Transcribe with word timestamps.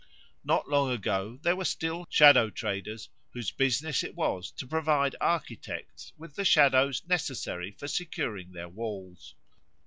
Not 0.43 0.67
long 0.67 0.89
ago 0.89 1.37
there 1.43 1.55
were 1.55 1.63
still 1.63 2.07
shadow 2.09 2.49
traders 2.49 3.07
whose 3.33 3.51
business 3.51 4.01
it 4.01 4.15
was 4.15 4.49
to 4.53 4.65
provide 4.65 5.15
architects 5.21 6.11
with 6.17 6.33
the 6.33 6.43
shadows 6.43 7.03
necessary 7.05 7.69
for 7.69 7.87
securing 7.87 8.51
their 8.51 8.67
walls. 8.67 9.35